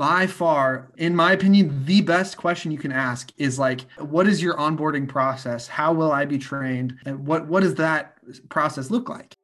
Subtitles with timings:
[0.00, 4.42] by far, in my opinion, the best question you can ask is like, what is
[4.42, 5.68] your onboarding process?
[5.68, 6.96] How will I be trained?
[7.04, 8.14] And what what does that
[8.48, 9.36] process look like?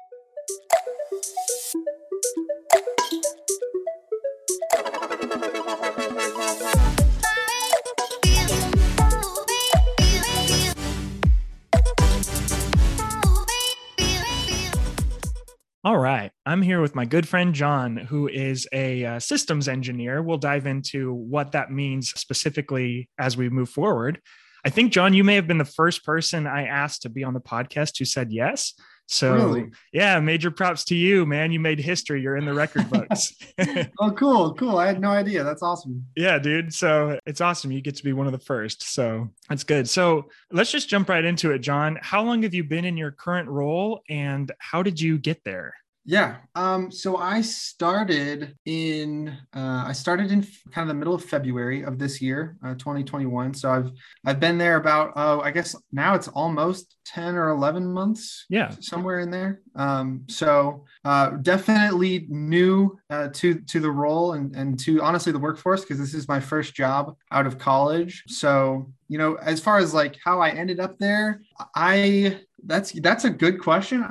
[16.49, 20.23] I'm here with my good friend John, who is a uh, systems engineer.
[20.23, 24.21] We'll dive into what that means specifically as we move forward.
[24.65, 27.35] I think, John, you may have been the first person I asked to be on
[27.35, 28.75] the podcast who said yes.
[29.09, 29.71] So, really?
[29.93, 31.51] yeah, major props to you, man.
[31.51, 32.23] You made history.
[32.23, 33.35] You're in the record books.
[34.01, 34.55] oh, cool.
[34.55, 34.79] Cool.
[34.79, 35.43] I had no idea.
[35.43, 36.07] That's awesome.
[36.15, 36.73] Yeah, dude.
[36.73, 37.73] So it's awesome.
[37.73, 38.95] You get to be one of the first.
[38.95, 39.89] So that's good.
[39.89, 41.99] So let's just jump right into it, John.
[42.01, 45.75] How long have you been in your current role and how did you get there?
[46.07, 46.37] Yeah.
[46.55, 51.83] Um, so I started in uh, I started in kind of the middle of February
[51.83, 53.55] of this year, uh, 2021.
[53.55, 53.91] So I've
[54.25, 58.47] I've been there about uh, I guess now it's almost 10 or 11 months.
[58.49, 59.61] Yeah, somewhere in there.
[59.75, 65.41] Um, so uh, definitely new uh, to to the role and and to honestly the
[65.41, 68.23] workforce because this is my first job out of college.
[68.29, 71.43] So you know, as far as like how I ended up there,
[71.75, 74.05] I that's that's a good question.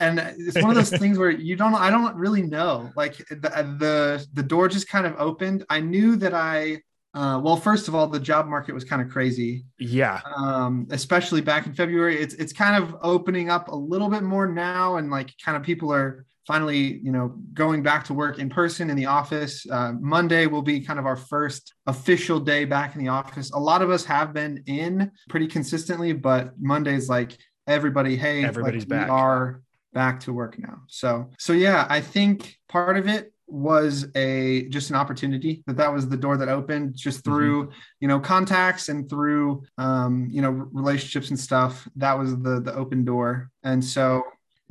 [0.00, 2.90] And it's one of those things where you don't i don't really know.
[2.96, 5.64] Like the, the the door just kind of opened.
[5.70, 6.82] I knew that i
[7.14, 9.64] uh, well first of all the job market was kind of crazy.
[9.78, 10.20] Yeah.
[10.36, 14.46] Um, especially back in february it's it's kind of opening up a little bit more
[14.46, 18.48] now and like kind of people are finally you know going back to work in
[18.48, 19.64] person in the office.
[19.70, 23.52] Uh, monday will be kind of our first official day back in the office.
[23.52, 28.82] A lot of us have been in pretty consistently but monday's like everybody, hey, everybody's
[28.82, 29.06] like, back.
[29.08, 30.82] We are back to work now.
[30.88, 35.92] So, so yeah, I think part of it was a just an opportunity that that
[35.92, 37.34] was the door that opened just mm-hmm.
[37.34, 37.74] through mm-hmm.
[38.00, 42.74] you know contacts and through um you know relationships and stuff that was the the
[42.74, 44.22] open door and so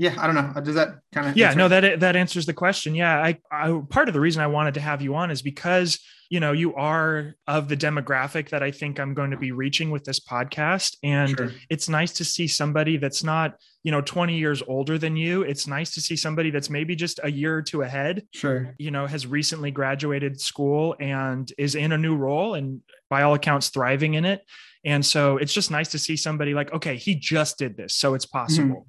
[0.02, 0.62] yeah i don't know.
[0.62, 2.96] Does that kind of yeah no that that answers the question.
[2.96, 6.00] Yeah I, I part of the reason i wanted to have you on is because
[6.32, 9.92] you know you are of the demographic that i think i'm going to be reaching
[9.92, 10.98] with this podcast.
[11.04, 11.52] And sure.
[11.70, 15.44] it's nice to see somebody that's not you know 20 years older than you.
[15.44, 18.74] It's nice to see somebody that's maybe just a year or two ahead sure.
[18.80, 23.36] you know has recently graduated school and is in a new role and by all
[23.36, 24.42] accounts thriving in it.
[24.84, 28.16] And so it's just nice to see somebody like okay he just did this so
[28.16, 28.88] it's possible.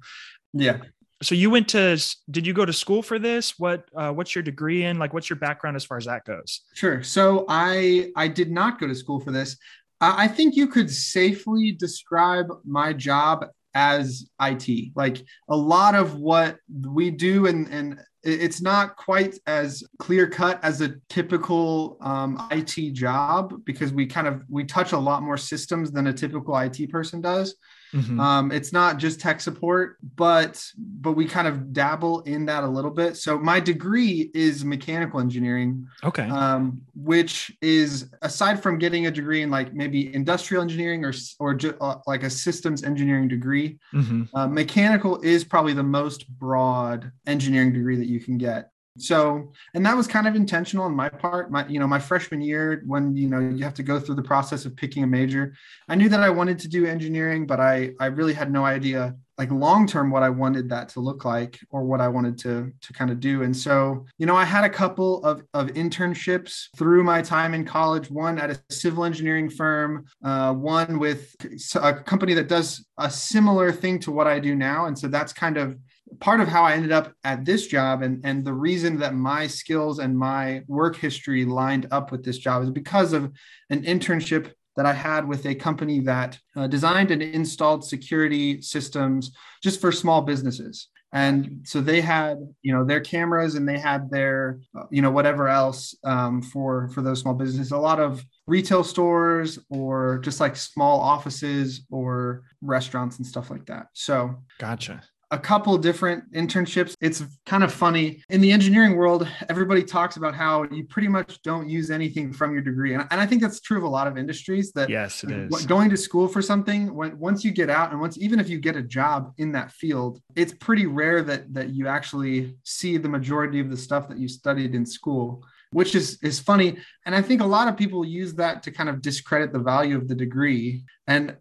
[0.55, 0.61] Mm-hmm.
[0.61, 0.77] yeah
[1.23, 1.97] so you went to
[2.29, 3.57] did you go to school for this?
[3.59, 4.99] What uh, what's your degree in?
[4.99, 6.61] Like what's your background as far as that goes?
[6.73, 7.03] Sure.
[7.03, 9.57] So i i did not go to school for this.
[10.01, 16.57] I think you could safely describe my job as it like a lot of what
[16.81, 22.93] we do and and it's not quite as clear cut as a typical um, IT
[22.93, 26.89] job because we kind of we touch a lot more systems than a typical IT
[26.89, 27.55] person does.
[27.93, 28.19] Mm-hmm.
[28.19, 32.67] Um, it's not just tech support, but but we kind of dabble in that a
[32.67, 33.17] little bit.
[33.17, 35.87] So my degree is mechanical engineering.
[36.03, 36.27] Okay.
[36.27, 41.53] Um, which is aside from getting a degree in like maybe industrial engineering or or
[41.53, 44.23] ju- uh, like a systems engineering degree, mm-hmm.
[44.35, 49.85] uh, mechanical is probably the most broad engineering degree that you can get so and
[49.85, 51.51] that was kind of intentional on my part.
[51.51, 54.23] My you know my freshman year when you know you have to go through the
[54.23, 55.53] process of picking a major
[55.89, 59.15] i knew that i wanted to do engineering but i i really had no idea
[59.37, 62.71] like long term what i wanted that to look like or what i wanted to
[62.81, 63.43] to kind of do.
[63.43, 67.65] And so you know i had a couple of of internships through my time in
[67.65, 71.35] college one at a civil engineering firm uh, one with
[71.75, 74.85] a company that does a similar thing to what i do now.
[74.85, 75.77] And so that's kind of
[76.19, 79.47] part of how I ended up at this job and, and the reason that my
[79.47, 83.31] skills and my work history lined up with this job is because of
[83.69, 89.31] an internship that I had with a company that uh, designed and installed security systems
[89.61, 90.89] just for small businesses.
[91.13, 95.11] And so they had, you know, their cameras and they had their, uh, you know,
[95.11, 97.71] whatever else um, for for those small businesses.
[97.71, 103.67] A lot of retail stores or just like small offices or restaurants and stuff like
[103.67, 103.87] that.
[103.93, 106.95] So, gotcha a couple different internships.
[107.01, 108.23] It's kind of funny.
[108.29, 112.53] In the engineering world, everybody talks about how you pretty much don't use anything from
[112.53, 112.93] your degree.
[112.93, 115.65] And, and I think that's true of a lot of industries that yes, it is.
[115.65, 118.59] going to school for something, when, once you get out and once, even if you
[118.59, 123.09] get a job in that field, it's pretty rare that, that you actually see the
[123.09, 126.77] majority of the stuff that you studied in school which is is funny
[127.07, 129.97] and i think a lot of people use that to kind of discredit the value
[129.97, 131.35] of the degree and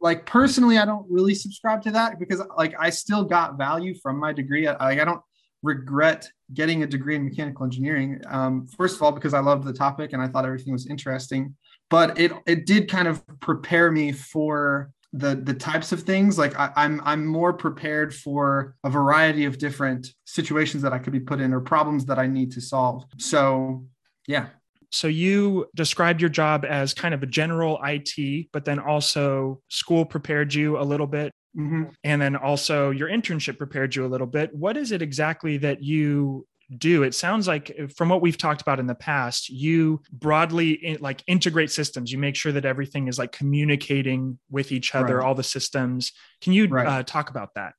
[0.00, 4.18] like personally i don't really subscribe to that because like i still got value from
[4.18, 5.22] my degree like i don't
[5.62, 8.20] regret getting a degree in mechanical engineering.
[8.26, 11.54] Um, first of all, because I loved the topic and I thought everything was interesting,
[11.90, 16.38] but it it did kind of prepare me for the the types of things.
[16.38, 21.12] Like I, I'm I'm more prepared for a variety of different situations that I could
[21.12, 23.04] be put in or problems that I need to solve.
[23.18, 23.86] So
[24.26, 24.48] yeah.
[24.90, 30.04] So you described your job as kind of a general IT, but then also school
[30.04, 31.84] prepared you a little bit Mm-hmm.
[32.04, 34.54] And then also your internship prepared you a little bit.
[34.54, 36.46] What is it exactly that you
[36.76, 41.22] do it sounds like from what we've talked about in the past you broadly like
[41.26, 45.26] integrate systems you make sure that everything is like communicating with each other right.
[45.26, 46.12] all the systems
[46.42, 46.86] can you right.
[46.86, 47.72] uh, talk about that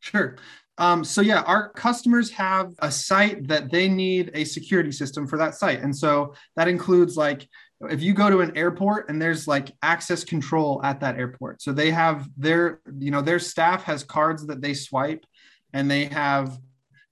[0.00, 0.36] sure
[0.78, 5.38] um, so yeah our customers have a site that they need a security system for
[5.38, 5.80] that site.
[5.80, 7.48] And so that includes like
[7.90, 11.62] if you go to an airport and there's like access control at that airport.
[11.62, 15.24] So they have their you know their staff has cards that they swipe
[15.72, 16.58] and they have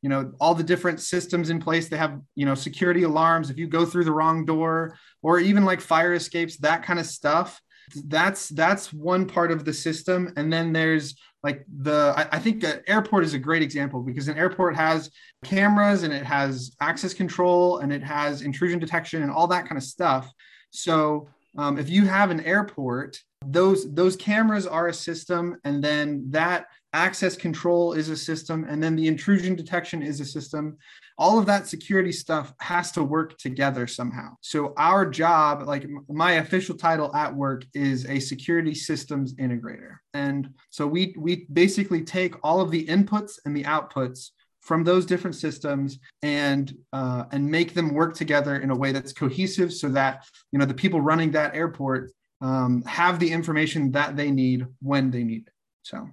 [0.02, 1.88] you know all the different systems in place.
[1.88, 3.50] They have you know security alarms.
[3.50, 7.06] If you go through the wrong door or even like fire escapes that kind of
[7.06, 7.60] stuff
[8.06, 10.32] that's that's one part of the system.
[10.36, 14.28] And then there's like the I, I think an airport is a great example because
[14.28, 15.10] an airport has
[15.44, 19.76] cameras and it has access control and it has intrusion detection and all that kind
[19.76, 20.32] of stuff.
[20.70, 26.24] So um, if you have an airport, those those cameras are a system, and then
[26.30, 30.78] that access control is a system, and then the intrusion detection is a system.
[31.18, 34.36] All of that security stuff has to work together somehow.
[34.40, 40.50] So our job, like my official title at work, is a security systems integrator, and
[40.70, 44.30] so we we basically take all of the inputs and the outputs
[44.60, 49.12] from those different systems and uh, and make them work together in a way that's
[49.12, 52.10] cohesive so that you know the people running that airport
[52.40, 55.52] um, have the information that they need when they need it
[55.82, 56.08] so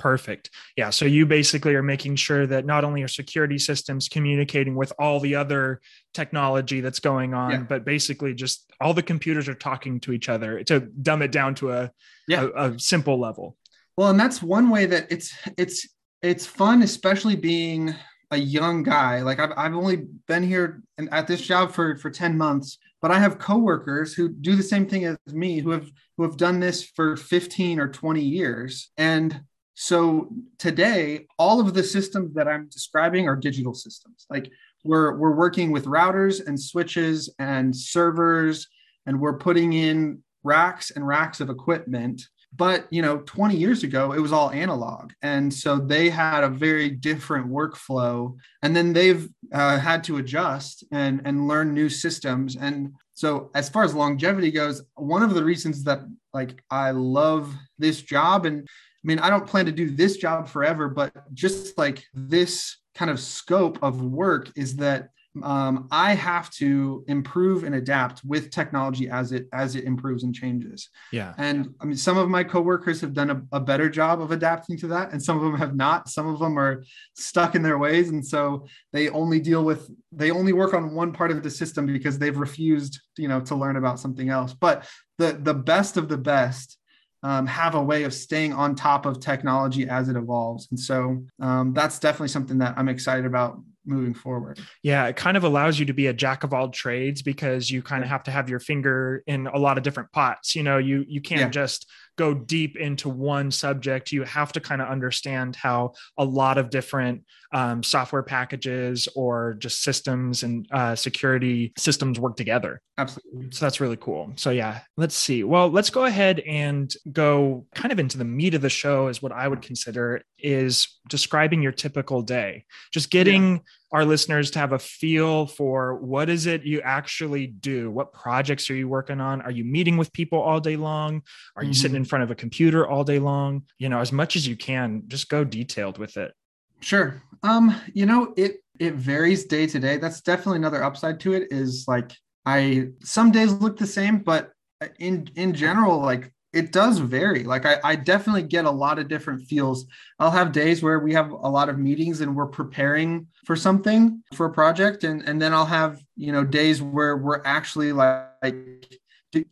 [0.00, 4.74] perfect yeah so you basically are making sure that not only are security systems communicating
[4.74, 5.80] with all the other
[6.14, 7.58] technology that's going on yeah.
[7.58, 11.54] but basically just all the computers are talking to each other to dumb it down
[11.54, 11.90] to a,
[12.26, 12.48] yeah.
[12.56, 13.56] a, a simple level
[13.96, 15.86] well and that's one way that it's it's
[16.22, 17.94] it's fun, especially being
[18.30, 19.22] a young guy.
[19.22, 23.10] Like I've, I've only been here and at this job for, for 10 months, but
[23.10, 26.60] I have coworkers who do the same thing as me, who have, who have done
[26.60, 28.90] this for 15 or 20 years.
[28.96, 29.40] And
[29.82, 30.28] so
[30.58, 34.26] today, all of the systems that I'm describing are digital systems.
[34.28, 34.50] Like
[34.84, 38.68] we're, we're working with routers and switches and servers,
[39.06, 42.20] and we're putting in racks and racks of equipment.
[42.54, 45.12] But you know 20 years ago it was all analog.
[45.22, 48.36] And so they had a very different workflow.
[48.62, 52.54] And then they've uh, had to adjust and and learn new systems.
[52.54, 56.00] And so as far as longevity goes one of the reasons that
[56.32, 58.66] like i love this job and
[59.02, 63.10] i mean i don't plan to do this job forever but just like this kind
[63.10, 65.10] of scope of work is that
[65.42, 70.34] um, I have to improve and adapt with technology as it as it improves and
[70.34, 70.88] changes.
[71.12, 71.34] Yeah.
[71.38, 74.76] And I mean, some of my coworkers have done a, a, better job of adapting
[74.78, 76.08] to that, and some of them have not.
[76.08, 76.82] Some of them are
[77.14, 81.12] stuck in their ways, and so they only deal with they only work on one
[81.12, 84.52] part of the system because they've refused, you know, to learn about something else.
[84.52, 84.84] But
[85.18, 86.76] the the best of the best
[87.22, 90.68] um, have a way of staying on top of technology as it evolves.
[90.70, 94.60] And so um, that's definitely something that I'm excited about moving forward.
[94.82, 97.82] Yeah, it kind of allows you to be a jack of all trades because you
[97.82, 100.54] kind of have to have your finger in a lot of different pots.
[100.54, 101.48] You know, you you can't yeah.
[101.48, 101.86] just
[102.20, 104.12] go deep into one subject.
[104.12, 109.54] You have to kind of understand how a lot of different um, software packages or
[109.54, 112.82] just systems and uh, security systems work together.
[112.98, 113.48] Absolutely.
[113.52, 114.32] So that's really cool.
[114.36, 115.44] So yeah, let's see.
[115.44, 119.08] Well, let's go ahead and go kind of into the meat of the show.
[119.08, 122.66] Is what I would consider is describing your typical day.
[122.92, 123.54] Just getting.
[123.54, 127.90] Yeah our listeners to have a feel for what is it you actually do?
[127.90, 129.42] What projects are you working on?
[129.42, 131.22] Are you meeting with people all day long?
[131.56, 131.74] Are you mm-hmm.
[131.74, 133.62] sitting in front of a computer all day long?
[133.78, 136.32] You know as much as you can just go detailed with it.
[136.80, 137.22] Sure.
[137.42, 139.96] Um you know it it varies day to day.
[139.96, 142.12] That's definitely another upside to it is like
[142.46, 144.50] i some days look the same but
[144.98, 147.44] in in general like it does vary.
[147.44, 149.86] Like I, I definitely get a lot of different feels.
[150.18, 154.22] I'll have days where we have a lot of meetings and we're preparing for something
[154.34, 158.26] for a project, and and then I'll have you know days where we're actually like,
[158.42, 158.64] like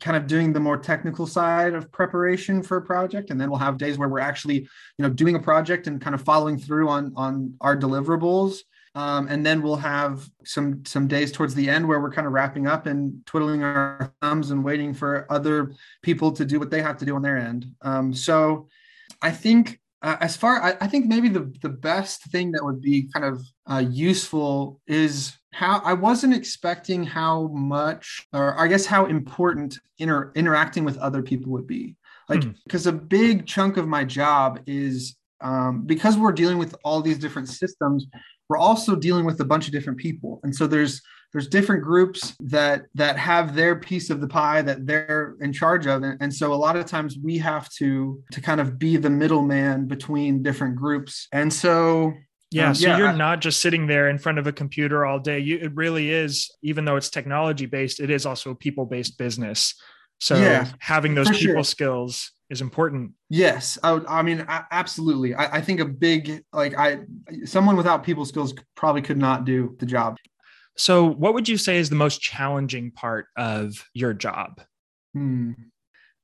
[0.01, 3.61] kind of doing the more technical side of preparation for a project and then we'll
[3.61, 6.89] have days where we're actually you know doing a project and kind of following through
[6.89, 8.59] on on our deliverables
[8.99, 12.33] um, and then we'll have some some days towards the end where we're kind of
[12.33, 16.83] wrapping up and twiddling our thumbs and waiting for other people to do what they
[16.83, 17.67] have to do on their end.
[17.83, 18.67] Um, so
[19.23, 22.81] I think uh, as far I, I, think maybe the the best thing that would
[22.81, 23.41] be kind of
[23.71, 30.33] uh, useful is how I wasn't expecting how much or I guess how important inter,
[30.35, 31.95] interacting with other people would be.
[32.29, 32.91] Like because hmm.
[32.91, 37.49] a big chunk of my job is um, because we're dealing with all these different
[37.49, 38.07] systems,
[38.49, 41.03] we're also dealing with a bunch of different people, and so there's
[41.33, 45.87] there's different groups that that have their piece of the pie that they're in charge
[45.87, 48.97] of and, and, so a lot of times we have to to kind of be
[48.97, 52.13] the middleman between different groups and so
[52.51, 55.05] yeah, um, so yeah, you're I, not just sitting there in front of a computer
[55.05, 55.39] all day.
[55.39, 59.19] You, it really is, even though it's technology based, it is also a people based
[59.19, 59.75] business.
[60.19, 61.65] So yeah, having those people sure.
[61.65, 63.13] skills is important.
[63.29, 65.35] Yes, I, would, I mean absolutely.
[65.35, 67.01] I, I, think a big like I
[67.45, 70.17] someone without people skills probably could not do the job.
[70.77, 74.61] So, what would you say is the most challenging part of your job?
[75.13, 75.53] Hmm.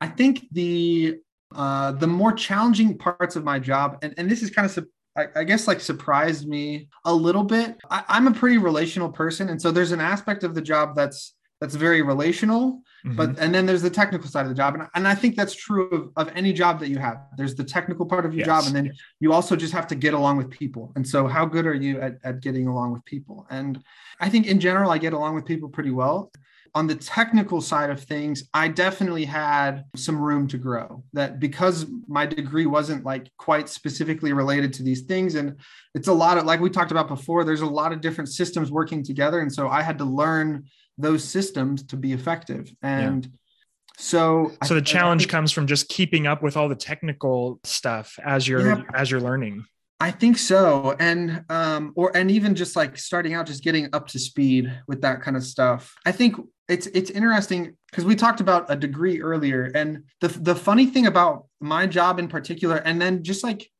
[0.00, 1.18] I think the
[1.54, 4.86] uh, the more challenging parts of my job, and, and this is kind of
[5.16, 7.76] I, I guess like surprised me a little bit.
[7.90, 11.34] I, I'm a pretty relational person, and so there's an aspect of the job that's
[11.64, 13.16] that's very relational mm-hmm.
[13.16, 15.54] but and then there's the technical side of the job and, and i think that's
[15.54, 18.46] true of, of any job that you have there's the technical part of your yes.
[18.46, 21.46] job and then you also just have to get along with people and so how
[21.46, 23.82] good are you at, at getting along with people and
[24.20, 26.30] i think in general i get along with people pretty well
[26.76, 31.04] on the technical side of things, I definitely had some room to grow.
[31.12, 35.36] That because my degree wasn't like quite specifically related to these things.
[35.36, 35.56] And
[35.94, 38.72] it's a lot of, like we talked about before, there's a lot of different systems
[38.72, 39.38] working together.
[39.38, 40.64] And so I had to learn
[40.98, 42.72] those systems to be effective.
[42.82, 43.30] And yeah.
[43.98, 48.18] so So the challenge think, comes from just keeping up with all the technical stuff
[48.24, 49.64] as you're yeah, as you're learning.
[50.00, 50.96] I think so.
[50.98, 55.02] And um or and even just like starting out just getting up to speed with
[55.02, 55.94] that kind of stuff.
[56.04, 56.36] I think
[56.68, 61.06] it's it's interesting because we talked about a degree earlier and the the funny thing
[61.06, 63.70] about my job in particular and then just like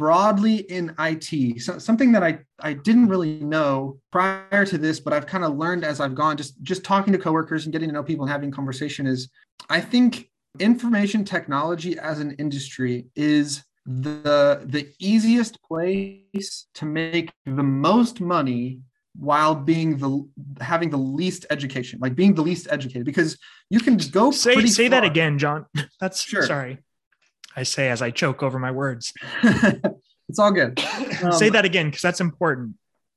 [0.00, 1.60] broadly in IT.
[1.60, 5.58] So something that I, I didn't really know prior to this, but I've kind of
[5.58, 8.32] learned as I've gone, just, just talking to coworkers and getting to know people and
[8.32, 9.28] having conversation is
[9.68, 17.62] I think information technology as an industry is the the easiest place to make the
[17.62, 18.80] most money
[19.18, 20.26] while being the
[20.62, 23.38] having the least education like being the least educated because
[23.70, 25.00] you can go say say far.
[25.00, 25.64] that again john
[26.00, 26.42] that's sure.
[26.42, 26.78] sorry
[27.56, 29.12] I say as I choke over my words.
[30.28, 30.82] it's all good.
[31.22, 32.76] Um, say that again because that's important.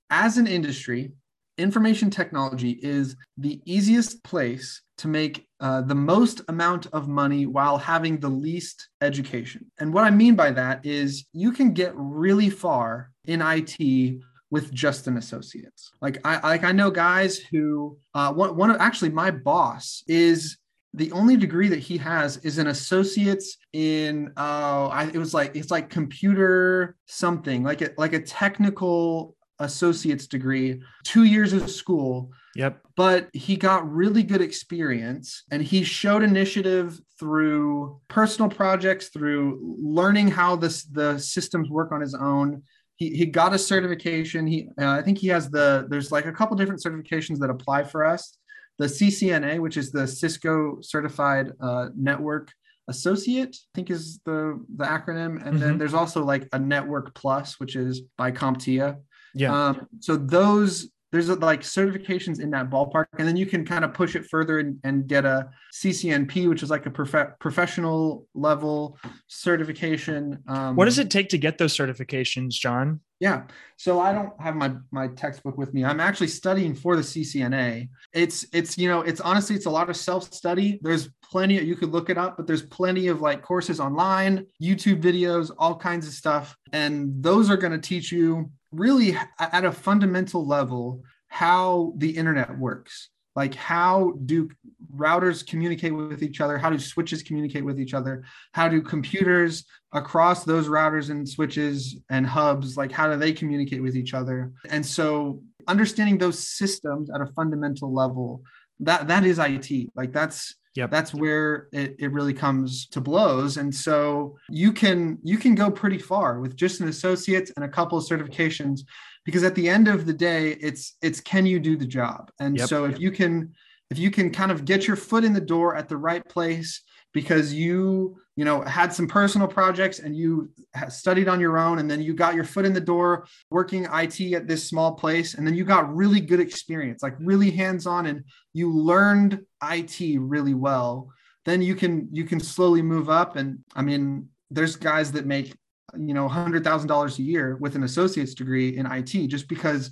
[0.10, 1.14] As an industry,
[1.58, 7.78] information technology is the easiest place to make uh, the most amount of money while
[7.78, 9.72] having the least education.
[9.80, 14.20] And what I mean by that is you can get really far in IT
[14.52, 15.92] with just an associate's.
[16.02, 20.58] Like I like I know guys who uh, one one of actually my boss is
[20.94, 25.56] the only degree that he has is an associate's in uh I, it was like
[25.56, 32.32] it's like computer something like a like a technical associate's degree two years of school.
[32.56, 32.82] Yep.
[32.96, 40.30] But he got really good experience and he showed initiative through personal projects through learning
[40.30, 42.64] how this the systems work on his own.
[42.96, 44.46] He, he got a certification.
[44.46, 47.84] He uh, i think he has the there's like a couple different certifications that apply
[47.84, 48.38] for us
[48.80, 52.52] the CCNA, which is the Cisco Certified uh, Network
[52.88, 55.60] Associate, I think is the the acronym, and mm-hmm.
[55.60, 58.98] then there's also like a Network Plus, which is by CompTIA.
[59.36, 59.68] Yeah.
[59.68, 63.94] Um, so those there's like certifications in that ballpark, and then you can kind of
[63.94, 68.98] push it further and, and get a CCNP, which is like a prof- professional level
[69.28, 70.40] certification.
[70.48, 73.00] Um, what does it take to get those certifications, John?
[73.20, 73.44] Yeah.
[73.78, 75.86] So I don't have my my textbook with me.
[75.86, 77.90] I'm actually studying for the CCNA.
[78.12, 80.80] It's it's you know it's honestly it's a lot of self study.
[80.82, 84.48] There's plenty of, you could look it up, but there's plenty of like courses online,
[84.62, 89.66] YouTube videos, all kinds of stuff, and those are going to teach you really at
[89.66, 93.10] a fundamental level how the internet works.
[93.36, 94.50] Like how do
[94.96, 96.58] routers communicate with each other?
[96.60, 98.24] How do switches communicate with each other?
[98.52, 103.82] How do computers across those routers and switches and hubs like how do they communicate
[103.82, 104.52] with each other?
[104.70, 108.44] And so understanding those systems at a fundamental level
[108.80, 113.58] that that is it like that's yeah that's where it, it really comes to blows.
[113.58, 117.70] And so you can you can go pretty far with just an associate and a
[117.70, 118.82] couple of certifications
[119.26, 122.32] because at the end of the day it's it's can you do the job?
[122.40, 122.68] And yep.
[122.68, 123.54] so if you can
[123.90, 126.82] if you can kind of get your foot in the door at the right place
[127.14, 130.50] because you you know had some personal projects and you
[130.90, 134.20] studied on your own and then you got your foot in the door working IT
[134.34, 138.08] at this small place and then you got really good experience like really hands on
[138.08, 141.14] and you learned IT really well
[141.46, 143.36] then you can you can slowly move up.
[143.36, 145.56] And I mean there's guys that make
[145.98, 149.92] you know $100000 a year with an associate's degree in it just because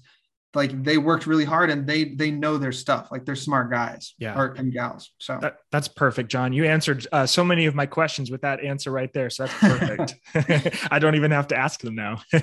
[0.54, 3.12] like they worked really hard and they they know their stuff.
[3.12, 4.38] Like they're smart guys yeah.
[4.38, 5.12] or, and gals.
[5.18, 6.54] So that, that's perfect john.
[6.54, 9.30] You answered uh, so many of my questions with that answer right there.
[9.30, 10.16] So that's perfect.
[10.92, 12.22] I don't even have to ask them now.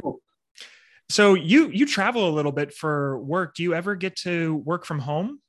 [0.00, 0.20] Cool.
[1.08, 3.54] So you you travel a little bit for work.
[3.54, 5.40] Do you ever get to work from home?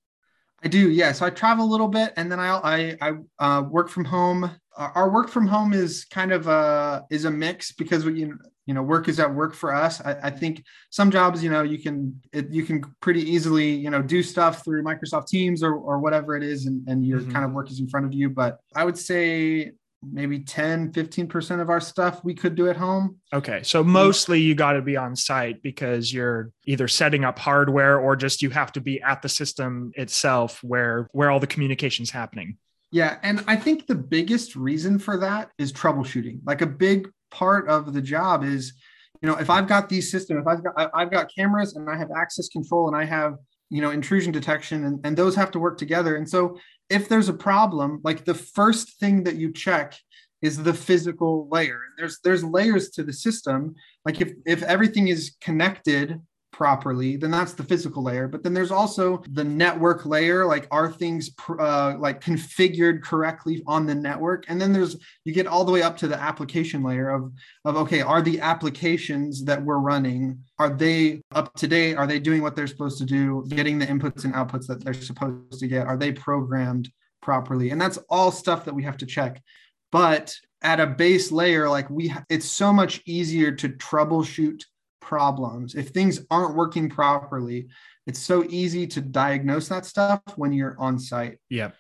[0.63, 1.11] I do, yeah.
[1.11, 4.51] So I travel a little bit, and then I I, I uh, work from home.
[4.77, 8.35] Our work from home is kind of a is a mix because we you know,
[8.67, 9.99] you know work is at work for us.
[10.01, 13.89] I, I think some jobs you know you can it, you can pretty easily you
[13.89, 17.31] know do stuff through Microsoft Teams or or whatever it is, and and your mm-hmm.
[17.31, 18.29] kind of work is in front of you.
[18.29, 19.71] But I would say
[20.03, 24.53] maybe 10 15% of our stuff we could do at home okay so mostly you
[24.53, 28.71] got to be on site because you're either setting up hardware or just you have
[28.71, 32.57] to be at the system itself where where all the communications happening
[32.91, 36.39] yeah and i think the biggest reason for that is troubleshooting.
[36.45, 38.73] Like a big part of the job is
[39.21, 41.97] you know if i've got these systems if i've got i've got cameras and i
[41.97, 43.37] have access control and i have
[43.69, 46.15] you know intrusion detection and, and those have to work together.
[46.15, 46.57] And so
[46.89, 49.97] if there's a problem like the first thing that you check
[50.41, 51.79] is the physical layer.
[51.97, 53.75] There's there's layers to the system.
[54.05, 56.21] Like if if everything is connected
[56.57, 58.27] properly, then that's the physical layer.
[58.27, 63.85] But then there's also the network layer, like are things uh, like configured correctly on
[63.85, 64.45] the network?
[64.47, 67.31] And then there's you get all the way up to the application layer of
[67.63, 71.93] of okay, are the applications that we're running are they up to date?
[71.93, 73.45] Are they doing what they're supposed to do?
[73.49, 75.85] Getting the inputs and outputs that they're supposed to get?
[75.85, 77.69] Are they programmed properly?
[77.69, 79.43] And that's all stuff that we have to check.
[79.91, 84.63] But at a base layer, like we, it's so much easier to troubleshoot
[85.07, 87.67] problems, if things aren't working properly,
[88.05, 91.37] it's so easy to diagnose that stuff when you're on site.
[91.49, 91.71] Yeah.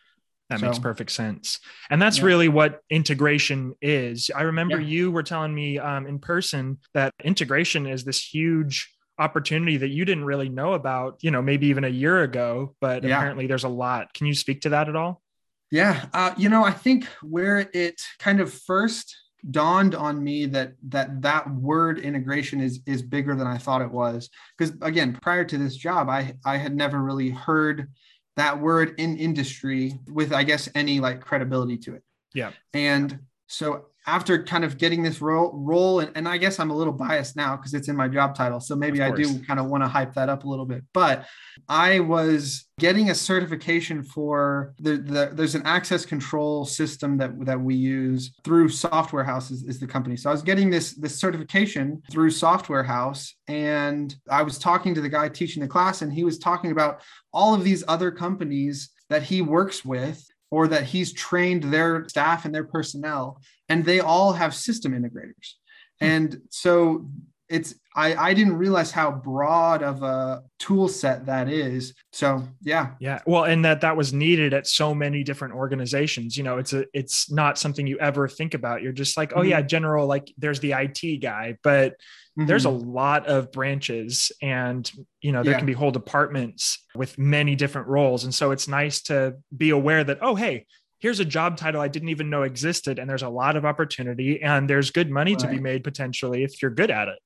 [0.49, 1.59] That so, makes perfect sense.
[1.89, 2.25] And that's yeah.
[2.25, 4.31] really what integration is.
[4.33, 4.87] I remember yeah.
[4.87, 10.05] you were telling me um, in person that integration is this huge opportunity that you
[10.05, 13.17] didn't really know about, you know, maybe even a year ago, but yeah.
[13.17, 14.13] apparently there's a lot.
[14.13, 15.21] Can you speak to that at all?
[15.69, 16.05] Yeah.
[16.13, 19.13] Uh, you know, I think where it kind of first
[19.51, 23.91] dawned on me that that that word integration is is bigger than I thought it
[23.91, 27.87] was because again prior to this job I I had never really heard
[28.35, 32.03] that word in industry with I guess any like credibility to it.
[32.33, 32.51] Yeah.
[32.73, 36.75] And so after kind of getting this role role and, and I guess I'm a
[36.75, 38.61] little biased now because it's in my job title.
[38.61, 40.83] So maybe I do kind of want to hype that up a little bit.
[40.93, 41.27] But
[41.67, 47.59] I was getting a certification for the, the there's an access control system that that
[47.59, 50.15] we use through Software House is, is the company.
[50.15, 55.01] So I was getting this this certification through Software House and I was talking to
[55.01, 57.01] the guy teaching the class and he was talking about
[57.33, 62.45] all of these other companies that he works with or that he's trained their staff
[62.45, 65.55] and their personnel and they all have system integrators
[65.99, 66.05] hmm.
[66.05, 67.05] and so
[67.49, 71.95] it's I, I didn't realize how broad of a tool set that is.
[72.11, 72.91] So yeah.
[72.99, 73.21] Yeah.
[73.25, 76.37] Well, and that that was needed at so many different organizations.
[76.37, 78.81] You know, it's a it's not something you ever think about.
[78.81, 79.49] You're just like, oh mm-hmm.
[79.49, 82.45] yeah, general, like there's the IT guy, but mm-hmm.
[82.45, 84.89] there's a lot of branches and
[85.21, 85.57] you know, there yeah.
[85.57, 88.25] can be whole departments with many different roles.
[88.25, 90.65] And so it's nice to be aware that, oh, hey,
[90.99, 92.99] here's a job title I didn't even know existed.
[92.99, 95.39] And there's a lot of opportunity and there's good money right.
[95.39, 97.19] to be made potentially if you're good at it.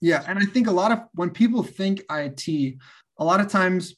[0.00, 0.24] Yeah.
[0.26, 2.74] And I think a lot of when people think IT,
[3.18, 3.96] a lot of times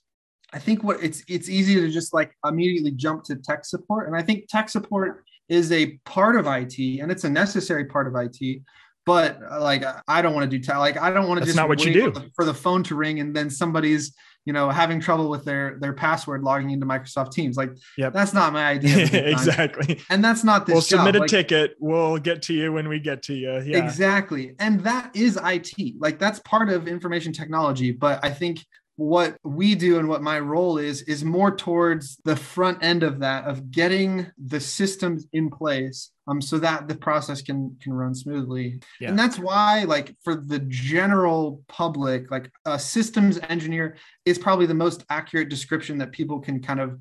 [0.52, 4.08] I think what it's it's easy to just like immediately jump to tech support.
[4.08, 8.06] And I think tech support is a part of IT and it's a necessary part
[8.06, 8.62] of IT.
[9.06, 10.78] But uh, like I don't want to do tech.
[10.78, 13.20] Like I don't want to just not what you do for the phone to ring
[13.20, 17.56] and then somebody's you know having trouble with their their password logging into microsoft teams.
[17.56, 18.12] Like yep.
[18.12, 18.98] that's not my idea
[19.30, 20.00] exactly.
[20.08, 20.98] And that's not this we'll job.
[21.00, 21.76] submit a like, ticket.
[21.78, 23.60] We'll get to you when we get to you.
[23.60, 23.78] Yeah.
[23.78, 24.54] Exactly.
[24.58, 28.64] And that is it like that's part of information technology but i think
[29.00, 33.18] what we do and what my role is is more towards the front end of
[33.18, 38.14] that of getting the systems in place um, so that the process can can run
[38.14, 39.08] smoothly yeah.
[39.08, 44.74] and that's why like for the general public like a systems engineer is probably the
[44.74, 46.98] most accurate description that people can kind of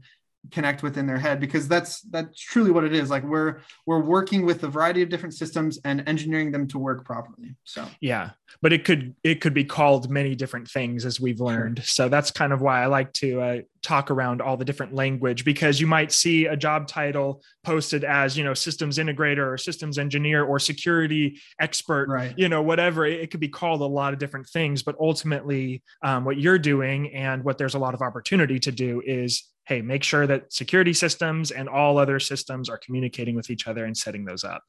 [0.51, 4.01] connect with in their head because that's that's truly what it is like we're we're
[4.01, 8.31] working with a variety of different systems and engineering them to work properly so yeah
[8.61, 11.85] but it could it could be called many different things as we've learned sure.
[11.85, 15.45] so that's kind of why i like to uh, talk around all the different language
[15.45, 19.97] because you might see a job title posted as you know systems integrator or systems
[19.97, 22.33] engineer or security expert right.
[22.37, 25.83] you know whatever it, it, could be called a lot of different things but ultimately
[26.03, 29.81] um, what you're doing and what there's a lot of opportunity to do is hey
[29.81, 33.95] make sure that security systems and all other systems are communicating with each other and
[33.95, 34.63] setting those up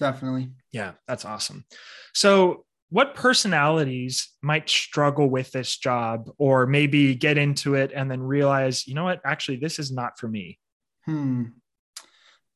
[0.00, 0.50] definitely.
[0.72, 1.64] Yeah, that's awesome.
[2.12, 8.20] So, what personalities might struggle with this job or maybe get into it and then
[8.20, 10.58] realize, you know what, actually, this is not for me?
[11.04, 11.44] Hmm.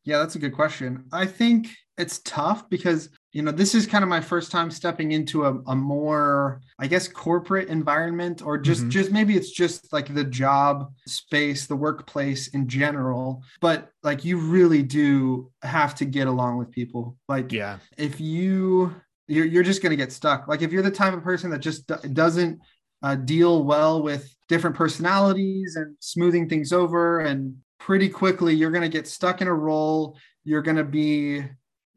[0.02, 1.04] Yeah, that's a good question.
[1.12, 5.12] I think it's tough because you know this is kind of my first time stepping
[5.12, 8.90] into a, a more i guess corporate environment or just mm-hmm.
[8.90, 14.38] just maybe it's just like the job space the workplace in general but like you
[14.38, 17.16] really do have to get along with people.
[17.28, 17.78] Like yeah.
[17.96, 18.94] if you
[19.26, 20.46] you're, you're just going to get stuck.
[20.48, 22.60] Like if you're the type of person that just doesn't
[23.02, 28.82] uh, deal well with different personalities and smoothing things over and pretty quickly you're going
[28.82, 31.42] to get stuck in a role you're going to be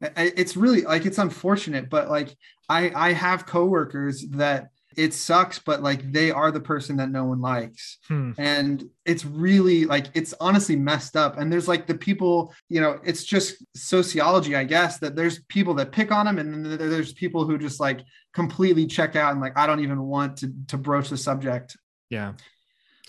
[0.00, 2.36] it's really like it's unfortunate but like
[2.68, 7.24] i i have coworkers that it sucks but like they are the person that no
[7.24, 7.98] one likes.
[8.08, 8.32] Hmm.
[8.36, 11.38] and it's really like it's honestly messed up.
[11.38, 15.74] And there's like the people you know it's just sociology i guess that there's people
[15.74, 18.00] that pick on them and then there's people who just like
[18.34, 21.76] completely check out and like i don't even want to to broach the subject.
[22.10, 22.32] Yeah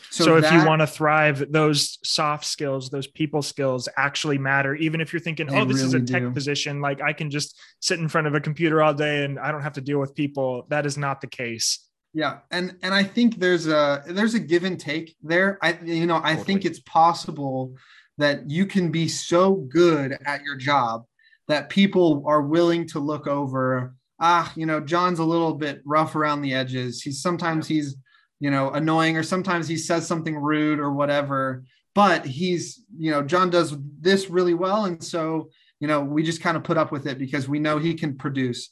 [0.09, 4.38] so, so if that, you want to thrive, those soft skills, those people skills actually
[4.38, 4.75] matter.
[4.75, 6.31] Even if you're thinking, oh, this really is a tech do.
[6.31, 9.51] position, like I can just sit in front of a computer all day and I
[9.51, 10.65] don't have to deal with people.
[10.69, 11.85] That is not the case.
[12.13, 15.59] Yeah, and and I think there's a there's a give and take there.
[15.62, 16.43] I you know I totally.
[16.43, 17.75] think it's possible
[18.17, 21.05] that you can be so good at your job
[21.47, 23.95] that people are willing to look over.
[24.19, 27.01] Ah, you know, John's a little bit rough around the edges.
[27.01, 27.95] He's sometimes he's
[28.39, 31.63] you know annoying or sometimes he says something rude or whatever.
[31.95, 34.86] But he's you know john does this really well.
[34.86, 35.49] And so
[35.80, 38.15] you know we just kind of put up with it because we know he can
[38.15, 38.69] produce.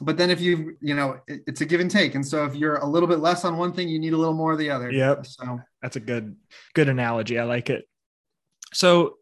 [0.00, 2.14] But then if you you know it, it's a give and take.
[2.14, 4.34] And so if you're a little bit less on one thing you need a little
[4.34, 4.90] more of the other.
[4.90, 5.26] Yep.
[5.26, 6.36] So that's a good
[6.74, 7.38] good analogy.
[7.38, 7.88] I like it.
[8.74, 9.16] So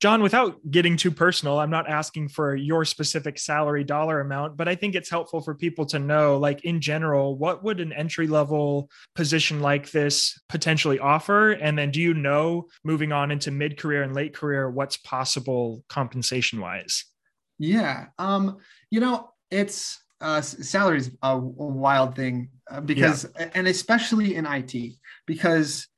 [0.00, 4.66] John, without getting too personal, I'm not asking for your specific salary dollar amount, but
[4.66, 8.26] I think it's helpful for people to know, like in general, what would an entry
[8.26, 11.50] level position like this potentially offer?
[11.50, 15.84] And then do you know moving on into mid career and late career, what's possible
[15.90, 17.04] compensation wise?
[17.58, 18.06] Yeah.
[18.18, 18.56] Um,
[18.90, 23.50] you know, it's uh, salary is a, a wild thing uh, because, yeah.
[23.54, 24.94] and especially in IT,
[25.26, 25.88] because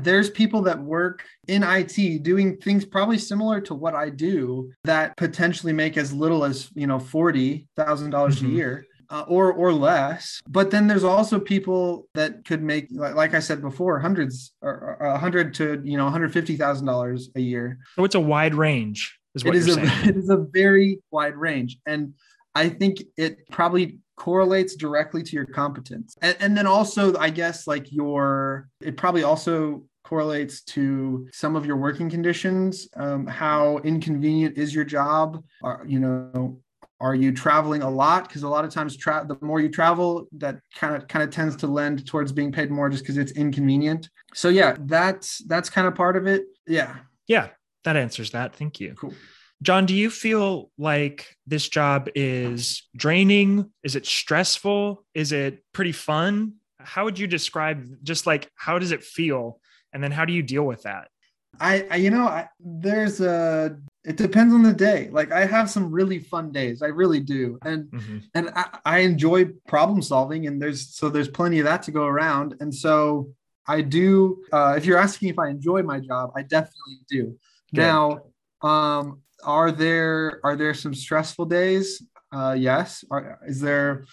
[0.00, 5.16] there's people that work in IT doing things probably similar to what I do that
[5.16, 8.46] potentially make as little as, you know, $40,000 mm-hmm.
[8.46, 8.86] a year.
[9.08, 13.62] Uh, or or less but then there's also people that could make like i said
[13.62, 18.16] before hundreds or a hundred to you know 150 thousand dollars a year so it's
[18.16, 20.08] a wide range is what it is a, saying.
[20.08, 22.14] it is a very wide range and
[22.56, 26.16] i think it probably correlates directly to your competence.
[26.22, 31.66] And, and then also, I guess, like your, it probably also correlates to some of
[31.66, 32.88] your working conditions.
[32.96, 35.42] Um, how inconvenient is your job?
[35.62, 36.60] Are, you know,
[36.98, 38.26] are you traveling a lot?
[38.26, 41.30] Because a lot of times, tra- the more you travel, that kind of kind of
[41.30, 44.08] tends to lend towards being paid more, just because it's inconvenient.
[44.32, 46.44] So yeah, that's that's kind of part of it.
[46.66, 46.96] Yeah.
[47.26, 47.48] Yeah,
[47.84, 48.54] that answers that.
[48.54, 48.94] Thank you.
[48.94, 49.12] Cool.
[49.62, 53.70] John, do you feel like this job is draining?
[53.82, 55.04] Is it stressful?
[55.14, 56.54] Is it pretty fun?
[56.78, 59.60] How would you describe just like how does it feel?
[59.92, 61.08] And then how do you deal with that?
[61.58, 65.08] I, I you know, I, there's a it depends on the day.
[65.10, 66.82] Like I have some really fun days.
[66.82, 67.58] I really do.
[67.64, 68.18] And mm-hmm.
[68.34, 72.04] and I, I enjoy problem solving and there's so there's plenty of that to go
[72.04, 72.56] around.
[72.60, 73.30] And so
[73.66, 77.38] I do uh if you're asking if I enjoy my job, I definitely do.
[77.74, 77.80] Good.
[77.80, 78.18] Now
[78.62, 82.02] um are there are there some stressful days?
[82.32, 83.04] Uh, yes.
[83.10, 84.04] Are, is there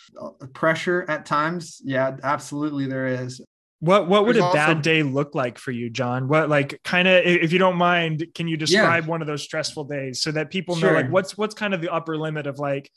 [0.53, 1.81] pressure at times?
[1.83, 3.41] Yeah, absolutely there is.
[3.79, 6.29] What what would There's a bad day look like for you, John?
[6.29, 9.09] What like kind of if you don't mind, can you describe yeah.
[9.09, 10.91] one of those stressful days so that people sure.
[10.91, 12.89] know like what's what's kind of the upper limit of like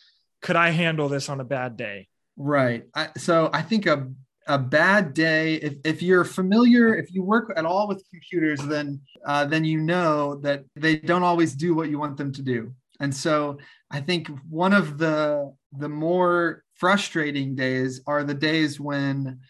[0.43, 2.07] could I handle this on a bad day?
[2.37, 2.85] Right.
[2.95, 4.09] I, so I think a
[4.47, 5.55] a bad day.
[5.55, 9.81] If, if you're familiar if you work at all with computers then uh, then you
[9.81, 12.73] know that they don't always do what you want them to do.
[13.01, 13.59] And so
[13.91, 19.41] i think one of the the more frustrating days are the days when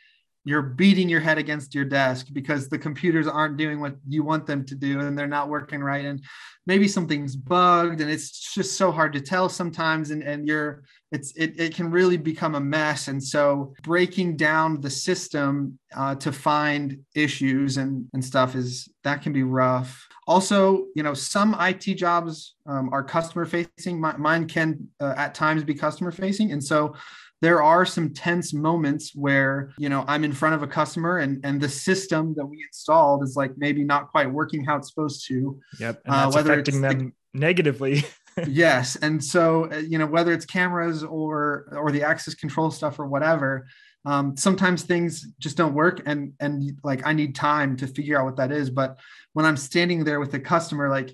[0.47, 4.47] you're beating your head against your desk because the computers aren't doing what you want
[4.47, 6.05] them to do and they're not working right.
[6.05, 6.23] And
[6.67, 10.13] maybe something's bugged and it's just so hard to tell sometimes.
[10.13, 13.09] And, and you're it's it, it can really become a mess.
[13.09, 19.23] And so breaking down the system uh, to find issues and and stuff is that
[19.23, 24.89] can be rough also you know some it jobs um, are customer facing mine can
[25.01, 26.95] uh, at times be customer facing and so
[27.43, 31.45] there are some tense moments where you know i'm in front of a customer and
[31.45, 35.27] and the system that we installed is like maybe not quite working how it's supposed
[35.29, 35.59] to.
[35.79, 38.05] Yep and uh, that's uh, affecting them the, negatively.
[38.47, 42.99] Yes, and so uh, you know whether it's cameras or or the access control stuff
[42.99, 43.67] or whatever,
[44.07, 48.25] um, sometimes things just don't work, and and like I need time to figure out
[48.25, 48.71] what that is.
[48.71, 48.99] But
[49.33, 51.11] when I'm standing there with the customer, like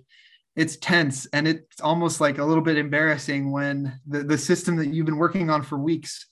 [0.54, 4.88] it's tense and it's almost like a little bit embarrassing when the, the system that
[4.88, 6.26] you've been working on for weeks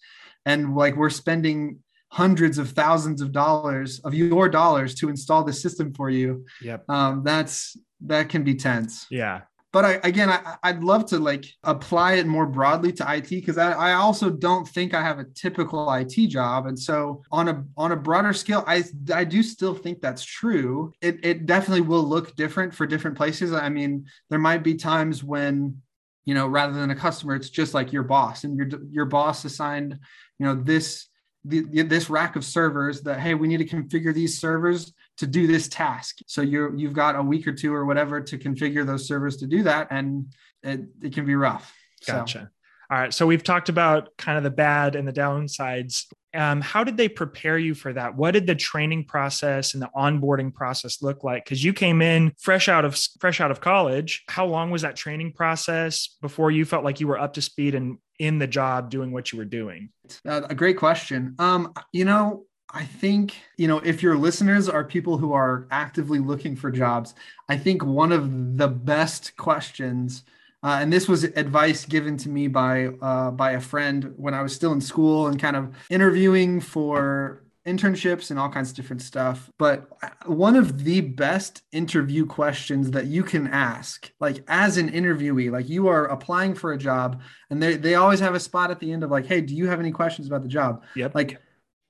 [0.44, 5.53] and like we're spending hundreds of thousands of dollars of your dollars to install the
[5.55, 6.44] system for you.
[6.61, 6.85] Yep.
[6.90, 9.07] Um, that's that can be tense.
[9.11, 9.40] Yeah
[9.72, 13.59] but I, again I, i'd love to like apply it more broadly to it because
[13.59, 16.66] I, I also don't think i have a typical it job.
[16.66, 20.92] And so on a on a broader scale i i do still think that's true.
[21.00, 23.52] It, it definitely will look different for different places.
[23.52, 25.80] I mean there might be times when
[26.24, 29.44] you know rather than a customer it's just like your boss and your your boss
[29.44, 29.98] assigned
[30.38, 31.09] you know this
[31.44, 35.46] the, this rack of servers that hey we need to configure these servers to do
[35.46, 36.20] this task.
[36.26, 39.46] So you're you've got a week or two or whatever to configure those servers to
[39.46, 41.74] do that and it, it can be rough.
[42.06, 42.38] Gotcha.
[42.38, 42.48] So.
[42.90, 46.06] all right so we've talked about kind of the bad and the downsides.
[46.33, 48.16] Um, how did they prepare you for that?
[48.16, 51.44] What did the training process and the onboarding process look like?
[51.44, 54.24] Because you came in fresh out of fresh out of college.
[54.26, 57.74] How long was that training process before you felt like you were up to speed
[57.74, 59.90] and in the job doing what you were doing?
[60.26, 61.35] Uh, a great question.
[61.38, 66.20] Um, you know I think, you know, if your listeners are people who are actively
[66.20, 67.14] looking for jobs,
[67.48, 70.24] I think one of the best questions
[70.62, 74.42] uh, and this was advice given to me by uh, by a friend when I
[74.42, 79.00] was still in school and kind of interviewing for internships and all kinds of different
[79.00, 79.50] stuff.
[79.59, 84.90] But uh, one of the best interview questions that you can ask, like as an
[84.90, 88.70] interviewee, like you are applying for a job, and they they always have a spot
[88.70, 90.83] at the end of like, hey, do you have any questions about the job?
[90.94, 91.14] Yep.
[91.14, 91.40] Like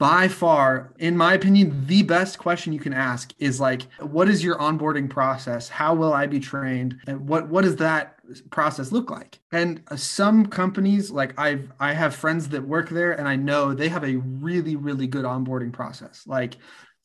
[0.00, 4.42] by far, in my opinion, the best question you can ask is like, what is
[4.42, 5.68] your onboarding process?
[5.68, 6.96] How will I be trained?
[7.06, 8.16] And what what does that
[8.48, 9.38] process look like?
[9.52, 13.90] And some companies, like I've I have friends that work there, and I know they
[13.90, 16.22] have a really really good onboarding process.
[16.26, 16.56] Like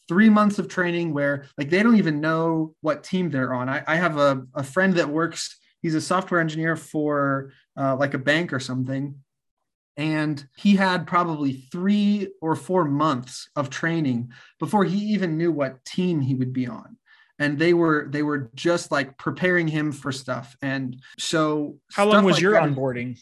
[0.08, 3.68] three months of training where like they don't even know what team they're on.
[3.68, 5.58] I, I have a, a friend that works.
[5.82, 9.16] He's a software engineer for uh, like a bank or something
[9.98, 15.84] and he had probably three or four months of training before he even knew what
[15.86, 16.98] team he would be on.
[17.40, 20.56] And they were they were just like preparing him for stuff.
[20.62, 23.20] And so how long was like your that, onboarding?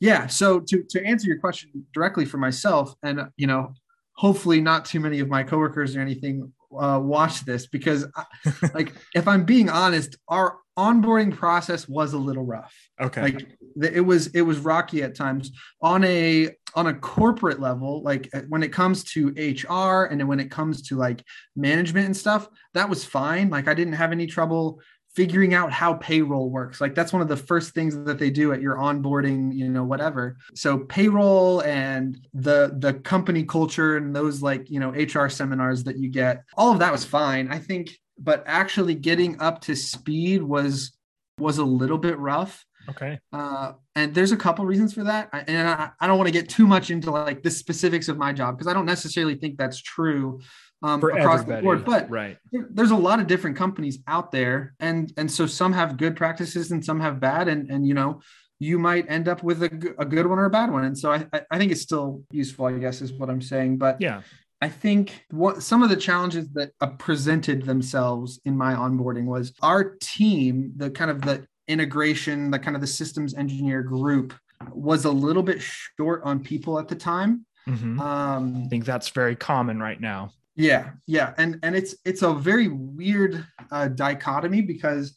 [0.00, 3.72] Yeah so to to answer your question directly for myself and you know
[4.12, 8.24] hopefully not too many of my coworkers or anything uh, watch this because I,
[8.74, 12.74] like if i'm being honest our onboarding process was a little rough.
[13.00, 13.22] Okay.
[13.22, 13.58] Like
[13.94, 15.52] it was it was rocky at times.
[15.82, 20.38] On a on a corporate level like uh, when it comes to hr and when
[20.38, 21.24] it comes to like
[21.54, 23.48] management and stuff that was fine.
[23.48, 24.80] Like i didn't have any trouble
[25.16, 26.78] figuring out how payroll works.
[26.80, 29.82] Like that's one of the first things that they do at your onboarding you know
[29.82, 30.36] whatever.
[30.54, 35.98] So payroll and the the company culture and those like you know hr seminars that
[35.98, 37.98] you get all of that was fine i think.
[38.18, 40.92] But actually getting up to speed was
[41.38, 42.64] was a little bit rough.
[42.88, 43.18] Okay.
[43.32, 45.28] Uh, and there's a couple reasons for that.
[45.32, 48.32] And i, I don't want to get too much into like the specifics of my
[48.32, 50.40] job because i don't necessarily think that's true
[50.82, 51.56] um, across everybody.
[51.56, 52.38] the board but right
[52.70, 56.70] there's a lot of different companies out there and and so some have good practices
[56.70, 58.20] and some have bad and and you know
[58.58, 61.12] you might end up with a, a good one or a bad one and so
[61.12, 64.22] I, I think it's still useful i guess is what i'm saying but yeah
[64.62, 69.52] I think what some of the challenges that uh, presented themselves in my onboarding was
[69.60, 74.32] our team, the kind of the integration, the kind of the systems engineer group
[74.72, 77.44] was a little bit short on people at the time.
[77.68, 78.00] Mm-hmm.
[78.00, 80.30] Um, I think that's very common right now.
[80.56, 85.16] Yeah, yeah, and and it's it's a very weird uh, dichotomy because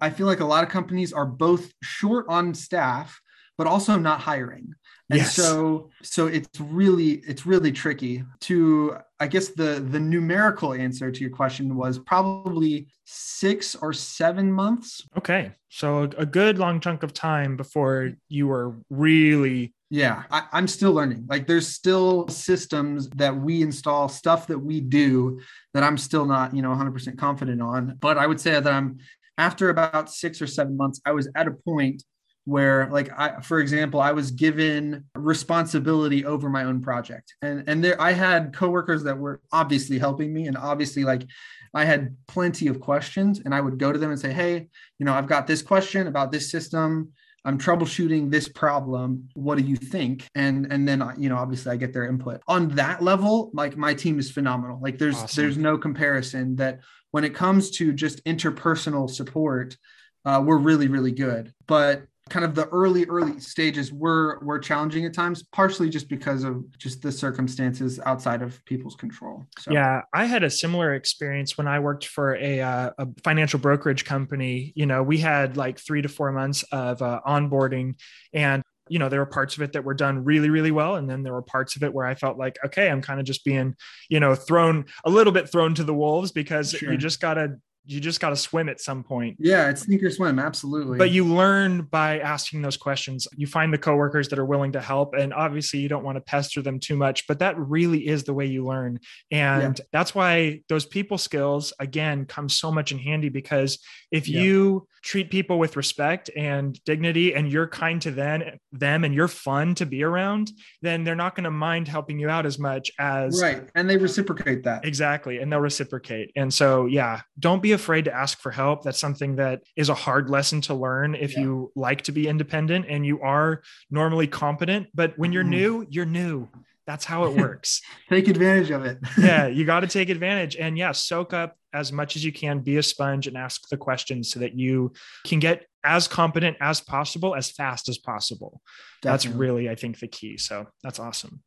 [0.00, 3.20] I feel like a lot of companies are both short on staff
[3.58, 4.74] but also not hiring
[5.10, 5.34] and yes.
[5.34, 11.20] so so it's really it's really tricky to i guess the the numerical answer to
[11.20, 17.12] your question was probably six or seven months okay so a good long chunk of
[17.12, 21.26] time before you were really yeah I, i'm still learning.
[21.28, 25.40] Like there's still systems that we install stuff that we do
[25.74, 27.96] that i'm still not you know 100% confident on.
[28.00, 28.98] But i would say that i'm
[29.38, 32.02] after about six or seven months i was at a point
[32.46, 37.34] where like I for example I was given responsibility over my own project.
[37.42, 41.26] And and there I had coworkers that were obviously helping me and obviously like
[41.74, 44.68] I had plenty of questions and I would go to them and say hey
[44.98, 47.12] you know I've got this question about this system
[47.46, 49.28] I'm troubleshooting this problem.
[49.34, 50.26] What do you think?
[50.34, 52.42] And and then you know obviously I get their input.
[52.48, 54.80] On that level like my team is phenomenal.
[54.82, 55.42] Like there's awesome.
[55.42, 56.80] there's no comparison that
[57.12, 59.76] when it comes to just interpersonal support
[60.24, 61.52] uh, were really really good.
[61.68, 66.42] But kind of the early early stages were were challenging at times partially just because
[66.42, 69.70] of just the circumstances outside of people's control so.
[69.70, 74.04] yeah i had a similar experience when i worked for a, uh, a financial brokerage
[74.04, 77.94] company you know we had like three to four months of uh, onboarding
[78.32, 81.08] and you know there were parts of it that were done really really well and
[81.08, 83.44] then there were parts of it where i felt like okay i'm kind of just
[83.44, 83.74] being
[84.08, 86.92] you know thrown a little bit thrown to the wolves because sure.
[86.92, 87.56] you just got to
[87.86, 89.36] you just got to swim at some point.
[89.38, 90.98] Yeah, it's sink or swim, absolutely.
[90.98, 93.28] But you learn by asking those questions.
[93.36, 96.20] You find the coworkers that are willing to help, and obviously you don't want to
[96.20, 97.26] pester them too much.
[97.26, 98.98] But that really is the way you learn,
[99.30, 99.84] and yeah.
[99.92, 103.78] that's why those people skills again come so much in handy because
[104.10, 104.40] if yeah.
[104.40, 109.28] you treat people with respect and dignity and you're kind to them them and you're
[109.28, 110.50] fun to be around
[110.82, 113.96] then they're not going to mind helping you out as much as right and they
[113.96, 118.50] reciprocate that exactly and they'll reciprocate and so yeah don't be afraid to ask for
[118.50, 121.42] help that's something that is a hard lesson to learn if yeah.
[121.42, 125.50] you like to be independent and you are normally competent but when you're mm.
[125.50, 126.48] new you're new
[126.86, 127.82] that's how it works.
[128.08, 128.98] take advantage of it.
[129.18, 130.56] yeah, you got to take advantage.
[130.56, 133.76] And yeah, soak up as much as you can, be a sponge and ask the
[133.76, 134.92] questions so that you
[135.24, 138.60] can get as competent as possible, as fast as possible.
[139.02, 139.28] Definitely.
[139.28, 140.38] That's really, I think, the key.
[140.38, 141.42] So that's awesome.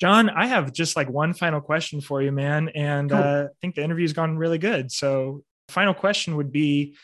[0.00, 2.68] John, I have just like one final question for you, man.
[2.70, 3.18] And cool.
[3.18, 4.90] uh, I think the interview's gone really good.
[4.90, 6.96] So, final question would be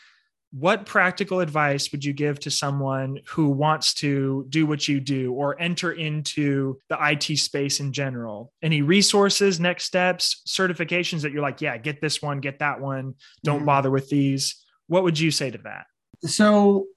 [0.51, 5.31] what practical advice would you give to someone who wants to do what you do
[5.33, 8.51] or enter into the IT space in general?
[8.61, 13.15] Any resources, next steps, certifications that you're like, yeah, get this one, get that one,
[13.43, 13.65] don't mm-hmm.
[13.65, 14.63] bother with these?
[14.87, 15.85] What would you say to that?
[16.25, 16.87] So,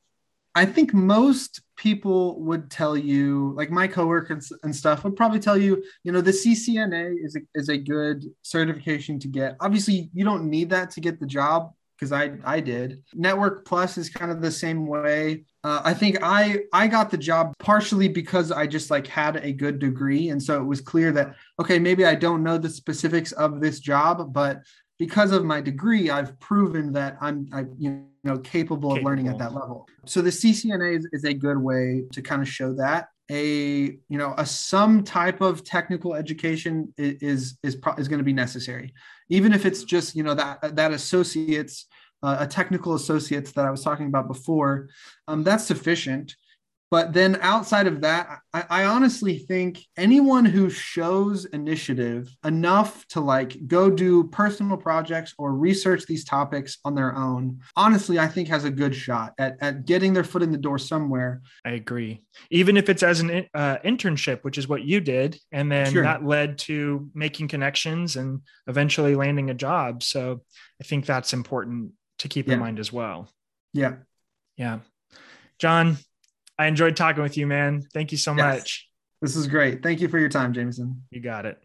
[0.54, 5.56] I think most people would tell you, like my coworkers and stuff, would probably tell
[5.56, 9.56] you, you know, the CCNA is a, is a good certification to get.
[9.60, 13.02] Obviously, you don't need that to get the job because I I did.
[13.14, 15.44] Network Plus is kind of the same way.
[15.62, 19.52] Uh, I think I I got the job partially because I just like had a
[19.52, 23.30] good degree, and so it was clear that okay, maybe I don't know the specifics
[23.32, 24.62] of this job, but
[25.02, 29.26] because of my degree, I've proven that I'm I, you know capable, capable, of learning
[29.26, 29.88] at that level.
[30.06, 34.18] So the CCNA is, is a good way to kind of show that a you
[34.20, 38.94] know a some type of technical education is is is, is going to be necessary
[39.28, 41.86] even if it's just you know that that associates
[42.22, 44.88] uh, a technical associates that I was talking about before,
[45.26, 46.36] um, that's sufficient.
[46.92, 53.20] But then outside of that, I, I, honestly think anyone who shows initiative enough to
[53.20, 58.48] like go do personal projects or research these topics on their own, honestly, I think
[58.48, 61.40] has a good shot at, at getting their foot in the door somewhere.
[61.64, 62.24] I agree.
[62.50, 66.02] Even if it's as an uh, internship, which is what you did, and then sure.
[66.02, 70.02] that led to making connections and eventually landing a job.
[70.02, 70.42] So
[70.78, 72.54] I think that's important to keep yeah.
[72.54, 73.30] in mind as well.
[73.72, 73.94] Yeah.
[74.58, 74.80] Yeah.
[75.58, 75.96] John,
[76.62, 77.82] I enjoyed talking with you, man.
[77.92, 78.58] Thank you so yes.
[78.60, 78.88] much.
[79.20, 79.82] This is great.
[79.82, 81.02] Thank you for your time, Jameson.
[81.10, 81.60] You got it.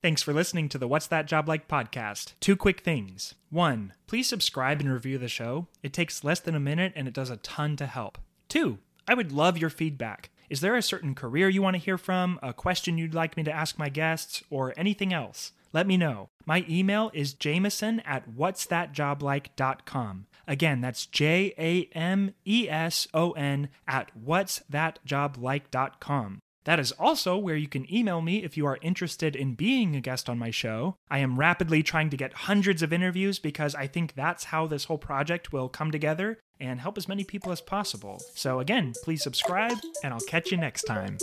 [0.00, 2.34] Thanks for listening to the What's That Job Like podcast.
[2.38, 3.34] Two quick things.
[3.50, 5.66] One, please subscribe and review the show.
[5.82, 8.18] It takes less than a minute and it does a ton to help.
[8.48, 10.30] Two, I would love your feedback.
[10.48, 13.42] Is there a certain career you want to hear from, a question you'd like me
[13.42, 15.50] to ask my guests, or anything else?
[15.72, 16.28] Let me know.
[16.46, 20.26] My email is jameson at whatsthatjoblike.com.
[20.46, 26.38] Again, that's J A M E S O N at whatsthatjoblike.com.
[26.64, 30.02] That is also where you can email me if you are interested in being a
[30.02, 30.96] guest on my show.
[31.10, 34.84] I am rapidly trying to get hundreds of interviews because I think that's how this
[34.84, 38.20] whole project will come together and help as many people as possible.
[38.34, 41.16] So, again, please subscribe, and I'll catch you next time.